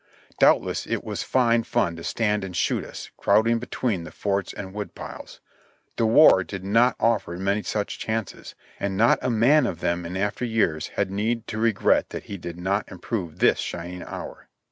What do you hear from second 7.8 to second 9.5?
chances, and not a